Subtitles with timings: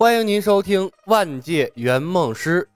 [0.00, 2.66] 欢迎您收听《万界圆梦师》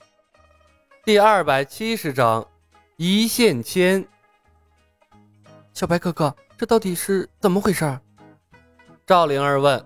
[1.06, 2.46] 第二百七十章
[2.98, 4.06] 一线牵。
[5.72, 7.98] 小白哥哥，这到底是怎么回事？
[9.06, 9.82] 赵灵儿问。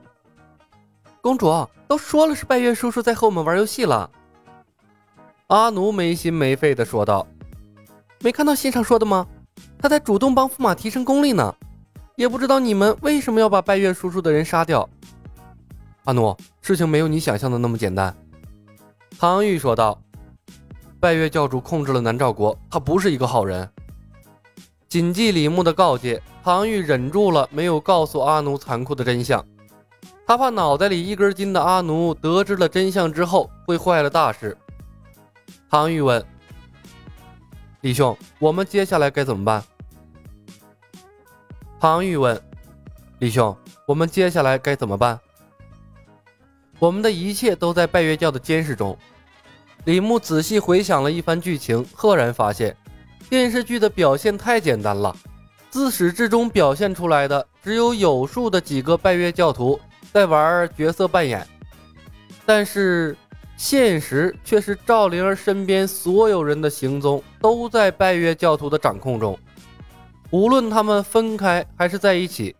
[1.21, 4.11] 公主都说了是拜月叔叔在和我们玩游戏了。
[5.47, 7.25] 阿奴没心没肺的说道
[8.19, 9.25] ：“没看到信上说的吗？
[9.79, 11.55] 他在主动帮驸马提升功力呢。
[12.17, 14.91] 也不知道你们为什么要把拜月叔叔的人杀掉。”
[16.09, 18.17] 阿奴，事情没有你想象的那么简单。”
[19.21, 20.01] 唐玉说道
[20.99, 23.71] ，“拜月教主控制了南诏国，他不是一个好人。”
[24.89, 29.45] 谨记李牧的告诫，唐玉忍住了没有告诉阿奴残酷的真相。
[30.27, 34.57] 他怕脑袋里一根筋的阿奴得知了真相之后会坏了大事。
[35.69, 36.25] 唐玉问
[37.83, 39.63] ：“李兄，我们接下来该怎么办？”
[41.79, 42.41] 唐玉问
[43.21, 43.55] ：“李兄，
[43.85, 45.21] 我们接下来该怎么办？”
[46.79, 48.97] 我们的一切都在拜月教的监视中。
[49.85, 52.77] 李牧仔细回想了一番剧情，赫然发现
[53.29, 55.17] 电视剧的表现太简单了，
[55.71, 59.79] 自始至终表现出来的只有有数的几个拜月教徒
[60.13, 61.47] 在玩角色扮演，
[62.45, 63.17] 但是
[63.57, 69.39] 现实却是赵灵儿身边所有人的行踪都在拜月教徒的掌控中，
[70.31, 72.55] 无论他们分开还是在一起，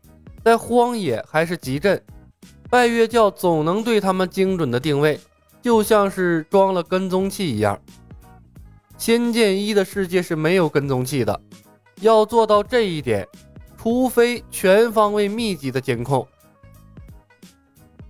[0.45, 2.01] 在荒野还是集镇。
[2.71, 5.19] 拜月教总能对他们精准的定位，
[5.63, 7.81] 就像是装了跟踪器一样。
[8.99, 11.41] 仙剑一的世界是没有跟踪器的，
[12.03, 13.27] 要做到这一点，
[13.79, 16.27] 除非全方位密集的监控。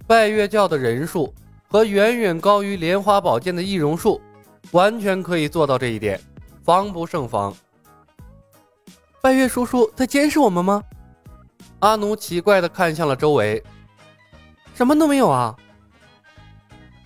[0.08, 1.32] 拜月教的人数
[1.68, 4.20] 和远远高于莲花宝剑的易容术，
[4.72, 6.20] 完全可以做到这一点，
[6.64, 7.54] 防不胜防。
[9.20, 10.82] 拜月叔叔在监视我们吗？
[11.78, 13.62] 阿奴奇怪的看向了周围。
[14.78, 15.56] 什么都没有啊！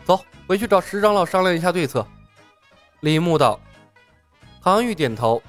[0.05, 2.07] 走，回去找石长老商量一下对策。
[3.01, 3.59] 李牧道。
[4.63, 5.43] 唐玉点头。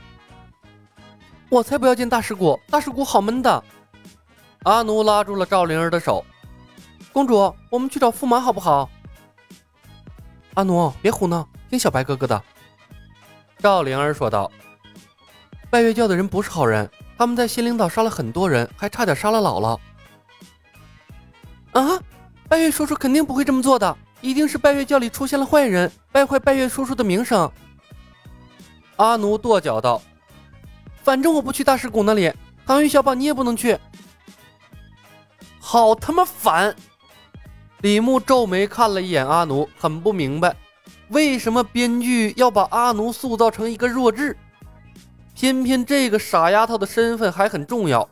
[1.49, 3.61] 我才不要见大师姑，大师姑好闷的。
[4.63, 6.25] 阿奴拉住了赵灵儿的手。
[7.11, 8.89] 公主，我们去找驸马好不好？
[10.53, 12.41] 阿奴，别胡闹，听小白哥哥的。
[13.57, 14.49] 赵灵儿说道。
[15.69, 19.77] 拜月教的人不是好人，他们在仙灵岛杀了很多人，还差点杀了姥姥。
[21.77, 21.99] 啊！
[22.53, 27.51] 拜月叔叔肯定不会这么做的，一定是拜月教里出现了坏人，败坏拜月叔叔的名声。
[28.97, 29.99] 阿奴跺脚道
[31.01, 32.31] ：“反正我不去大师谷那里，
[32.63, 33.75] 唐玉小宝你也不能去。”
[35.59, 36.75] 好他妈烦！
[37.81, 40.55] 李牧皱眉看了一眼阿奴，很不明白，
[41.07, 44.37] 为什么编剧要把阿奴塑造成一个弱智？
[45.33, 48.07] 偏偏这个傻丫头的身份还很重要，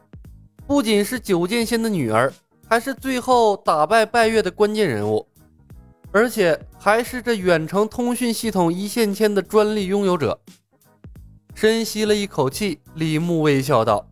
[0.65, 2.33] 不仅是九剑仙的女儿。
[2.71, 5.27] 还是最后打败拜月的关键人物，
[6.13, 10.39] 而且还是这远程通讯系统一线牵的专利拥有者。
[11.53, 14.07] 深吸了一口气，李牧微笑道：“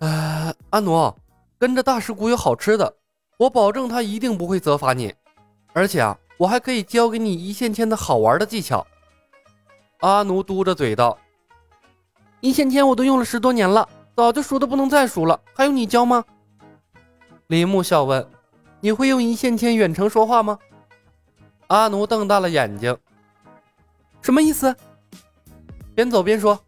[0.00, 1.10] 呃，阿奴，
[1.58, 2.96] 跟着大师姑有好吃的，
[3.38, 5.14] 我保证他一定不会责罚你。
[5.72, 8.86] 而且啊，我还可以教给你一线牵的好玩的技巧。”
[10.00, 11.16] 阿奴嘟着嘴道
[12.40, 16.24] ：“一线牵我都用了十多年了。”早就熟的不能再熟了，还用你教吗？
[17.48, 18.26] 李牧笑问
[18.80, 20.58] ：“你会用一线牵远程说话吗？”
[21.68, 22.96] 阿奴瞪大了眼睛
[24.22, 24.74] ：“什么意思？”
[25.94, 26.58] 边走边说。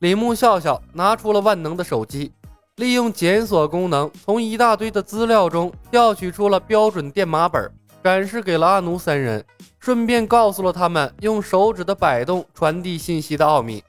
[0.00, 2.30] 李牧笑笑，拿出了万能的手机，
[2.74, 7.72] 利用检索功能，从一大堆的资料中调取出了标准电码本，
[8.04, 9.42] 展示给了阿奴三人，
[9.80, 13.82] 顺便告诉了他们用手指的摆动传递信息的奥秘。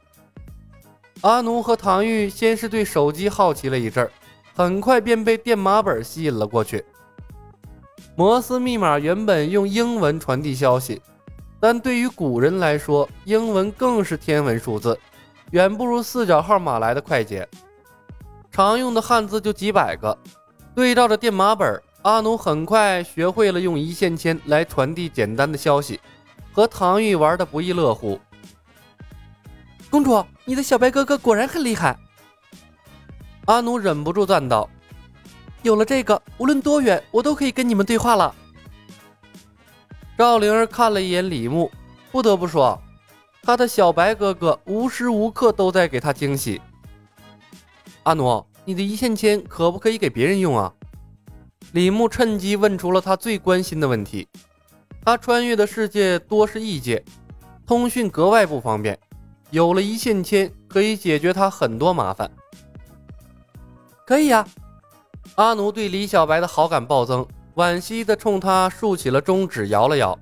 [1.22, 4.12] 阿奴和唐玉先是对手机好奇了一阵儿，
[4.56, 6.84] 很快便被电码本吸引了过去。
[8.16, 11.02] 摩斯密码原本用英文传递消息，
[11.60, 14.98] 但对于古人来说，英文更是天文数字，
[15.52, 17.48] 远不如四角号码来的快捷。
[18.52, 20.18] 常用的汉字就几百个，
[20.76, 26.00] 对照着电码本，阿奴很快学会了用一线牵来传递简单的消息，
[26.52, 28.20] 和唐玉玩的不亦乐乎。
[29.90, 31.98] 公主，你的小白哥哥果然很厉害。
[33.46, 34.70] 阿奴忍不住赞道
[35.64, 38.36] ：“有了这个，无论多远，我都可以跟你们对话了。”
[40.18, 41.72] 赵灵儿看了一眼李牧，
[42.12, 42.82] 不得不说，
[43.44, 46.62] 他的小白哥哥无时无刻都在给他惊喜。
[48.04, 50.74] 阿奴，你的一线牵可不可以给别人用啊？
[51.72, 54.28] 李牧趁机问出了他最关心的问题。
[55.06, 57.02] 他穿越的世界多是异界，
[57.66, 59.00] 通讯格外不方便。
[59.50, 62.30] 有了一线牵，可以解决他很多麻烦。
[64.06, 64.48] 可以呀，
[65.36, 70.18] 阿奴对李小白的好感暴增，惋惜的冲他竖起了中指，摇了摇。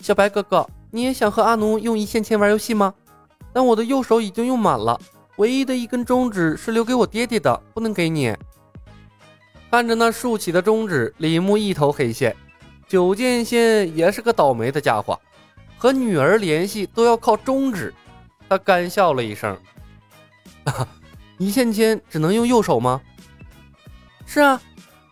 [0.00, 2.94] 小白哥哥，你也想和阿奴用一线牵玩游戏吗？
[3.52, 5.00] 但我的右手已经用满了，
[5.36, 8.36] 唯一的一根中指是留给我爹爹的，不能给你。
[9.70, 12.36] 看着那竖起的中指，李牧一头黑线。
[12.88, 15.18] 九剑仙也是个倒霉的家伙，
[15.80, 17.94] 和女儿联系都要靠中指。
[18.50, 19.58] 他干笑了一声
[21.38, 23.00] ：“一线牵只能用右手吗
[24.26, 24.60] ？”“是啊。”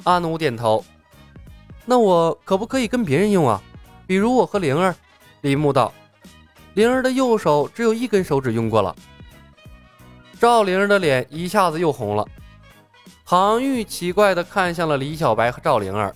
[0.05, 0.85] 阿奴点头。
[1.87, 3.62] “那我可不可以跟别人用啊？
[4.06, 4.94] 比如我和灵儿。”
[5.41, 5.91] 李牧道。
[6.75, 8.94] “灵儿的右手只有一根手指用过了。”
[10.38, 12.29] 赵灵儿的脸一下子又红了。
[13.25, 16.15] 唐玉奇怪地看向了李小白和赵灵儿。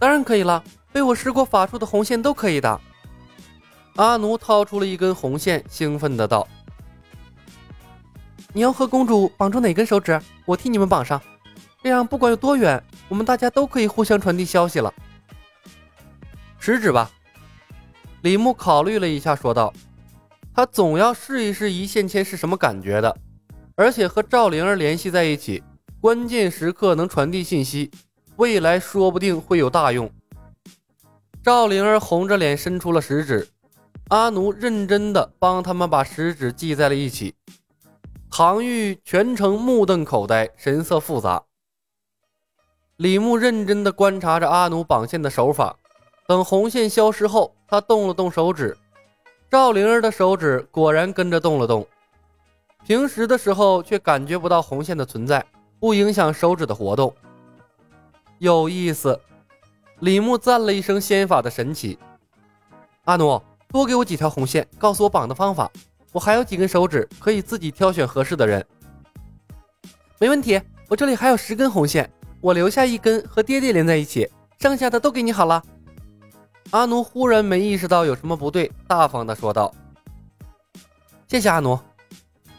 [0.00, 2.80] 当然可以了，被我施过法术的红线都可以的。
[3.96, 6.46] 阿奴掏出了一根红线，兴奋的道
[8.52, 10.20] ：“你要和公主绑住哪根手指？
[10.44, 11.20] 我替你们绑上，
[11.82, 14.92] 这样不管有多远，我们大家都可以互相传递消息了。”
[16.58, 17.10] 食指吧。
[18.22, 19.72] 李牧考虑了一下，说道
[20.54, 23.16] ：“他总要试一试一线牵是什么感觉的，
[23.74, 25.62] 而且和赵灵儿联系在一起，
[26.00, 27.90] 关键时刻能传递信息。”
[28.36, 30.10] 未来说不定会有大用。
[31.44, 33.48] 赵灵儿红着脸伸出了食指，
[34.10, 37.34] 阿奴认真的帮他们把食指系在了一起。
[38.30, 41.42] 唐玉全程目瞪口呆，神色复杂。
[42.96, 45.76] 李牧认真的观察着阿奴绑线的手法，
[46.28, 48.76] 等红线消失后，他动了动手指，
[49.50, 51.84] 赵灵儿的手指果然跟着动了动。
[52.86, 55.44] 平时的时候却感觉不到红线的存在，
[55.80, 57.12] 不影响手指的活动。
[58.38, 59.20] 有意思，
[60.02, 61.96] 李牧赞了一声仙法的神奇。
[63.04, 65.70] 阿奴，多给我几条红线，告诉我绑的方法。
[66.10, 68.66] 我还有几根手指，可以自己挑选合适的人。
[70.18, 72.10] 没问题，我这里还有十根红线，
[72.40, 74.28] 我留下一根和爹爹连在一起，
[74.58, 75.62] 剩下的都给你好了。
[76.70, 79.72] 阿奴忽然没意识到有什么不对，大方的说道
[81.30, 81.78] ：“谢谢阿奴。”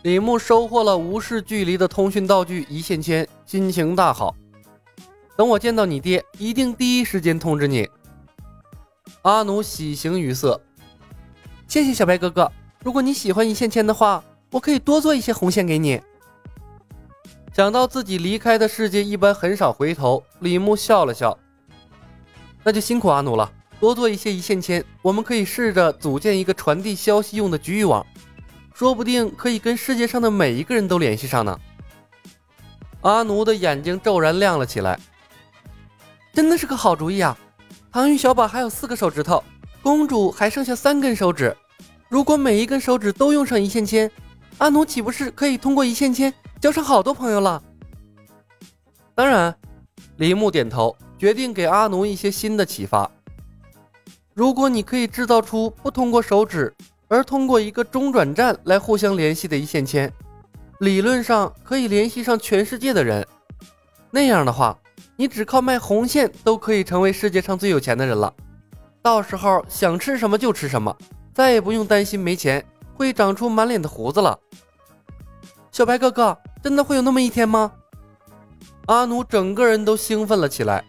[0.03, 4.33] 李牧收获了无视距离的通讯道具一线牵，心情大好。
[5.35, 7.89] 等我见到你爹，一定第一时间通知你。
[9.23, 10.61] 阿奴喜形于色，
[11.67, 12.51] 谢谢小白哥哥。
[12.83, 15.99] 如果你喜欢一线牵的话，我可以多做一些红线给你。
[17.53, 21.37] 想到自己离开的世界一般很少回头，李牧笑了笑。
[22.63, 28.05] 那就辛苦阿奴了，多做一些一线牵，我们可以试着组建一个传递消息用的局域网，
[28.73, 31.59] 说不定可以跟世界上的每一个人都联系上呢。
[33.01, 34.99] 阿奴的眼睛骤然亮了起来。
[36.33, 37.37] 真的是个好主意啊！
[37.91, 39.43] 唐玉小宝还有四个手指头，
[39.83, 41.55] 公主还剩下三根手指。
[42.09, 44.09] 如果每一根手指都用上一线牵，
[44.57, 47.61] 阿奴岂不是可以通过一线牵交上好多朋友了？
[49.13, 49.55] 当然，
[50.17, 53.09] 李牧点头，决定给阿奴一些新的启发。
[54.33, 56.73] 如果你可以制造出不通过手指，
[57.09, 60.11] 而通过一个中转站来互相联系的一线牵，
[60.79, 63.23] 理论上可以联系上全世界的人。
[64.09, 64.75] 那样的话。
[65.15, 68.33] 你只靠卖红线都可以成为世界上最有钱的人了，
[69.01, 70.95] 到时候想吃什么就吃什么，
[71.33, 72.65] 再也不用担心没钱
[72.95, 74.37] 会长出满脸的胡子了。
[75.71, 77.71] 小白哥哥，真的会有那么一天吗？
[78.87, 80.83] 阿奴整个人都兴奋了起来，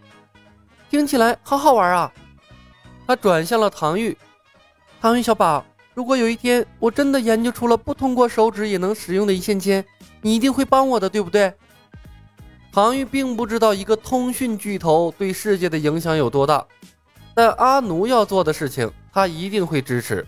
[0.89, 2.11] 听起来好好玩啊！
[3.07, 4.17] 他转向了唐玉，
[4.99, 5.63] 唐玉小宝，
[5.93, 9.85] 如果有一天我真的研究出了不通过手指也能使用的一线牵，
[10.21, 11.53] 你一定会帮我的，对不对？
[12.75, 16.65] 唐玉并不知道一个通讯巨头对世界的影响有多大，
[17.33, 20.27] 但阿奴要做的事情，他一定会支持。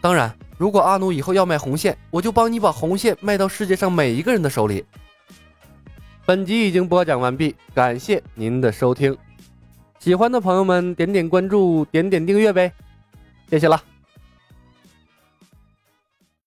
[0.00, 4.82] 当然，如果阿奴以后要卖红线，我就帮你把红线卖到世界上每一个人的手里。
[6.24, 9.14] 本集已经播讲完毕，感谢您的收听。
[9.98, 12.72] 喜欢的朋友们点点关注，点点订阅呗，
[13.50, 13.78] 谢谢了。